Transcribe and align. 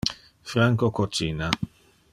Franco 0.51 0.89
cocina. 0.89 1.47